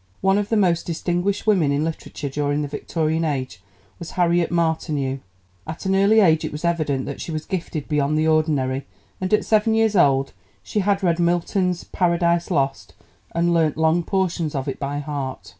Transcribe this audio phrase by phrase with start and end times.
[0.21, 3.61] One of the most distinguished women in literature during the Victorian Age
[3.99, 5.19] was Harriet Martineau.
[5.67, 8.87] At an early age it was evident that she was gifted beyond the ordinary,
[9.21, 10.33] and at seven years old
[10.63, 12.95] she had read Milton's "Paradise Lost"
[13.35, 15.49] and learnt long portions of it by heart.